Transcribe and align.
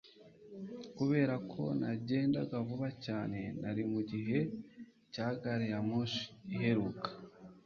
kubera 0.97 1.35
ko 1.51 1.61
nagendaga 1.79 2.55
vuba 2.67 2.89
cyane, 3.05 3.39
nari 3.61 3.83
mugihe 3.91 4.39
cya 5.13 5.27
gari 5.41 5.65
ya 5.73 5.79
moshi 5.87 6.23
iheruka 6.55 7.09